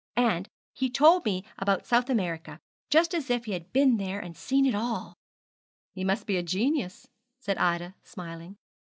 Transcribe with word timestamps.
And 0.17 0.47
he 0.73 0.89
told 0.89 1.25
me 1.25 1.45
about 1.59 1.85
South 1.85 2.09
America, 2.09 2.59
just 2.89 3.13
as 3.13 3.29
if 3.29 3.45
he 3.45 3.51
had 3.51 3.71
been 3.71 3.97
there 3.97 4.19
and 4.19 4.35
seen 4.35 4.65
it 4.65 4.73
all.' 4.73 5.13
'He 5.93 6.03
must 6.03 6.25
be 6.25 6.37
a 6.37 6.41
genius,' 6.41 7.07
said 7.39 7.59
Ida, 7.59 7.93
smiling. 8.03 8.57